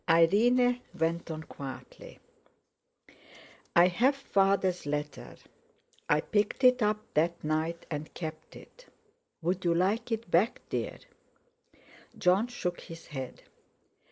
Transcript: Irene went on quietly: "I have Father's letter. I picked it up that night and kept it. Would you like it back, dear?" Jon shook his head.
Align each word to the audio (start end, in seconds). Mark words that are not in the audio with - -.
Irene 0.09 0.81
went 0.97 1.29
on 1.29 1.43
quietly: 1.43 2.17
"I 3.75 3.85
have 3.87 4.15
Father's 4.15 4.87
letter. 4.87 5.35
I 6.09 6.21
picked 6.21 6.63
it 6.63 6.81
up 6.81 6.97
that 7.13 7.43
night 7.43 7.85
and 7.91 8.11
kept 8.15 8.55
it. 8.55 8.87
Would 9.43 9.63
you 9.63 9.75
like 9.75 10.11
it 10.11 10.31
back, 10.31 10.61
dear?" 10.71 10.97
Jon 12.17 12.47
shook 12.47 12.79
his 12.81 13.05
head. 13.09 13.43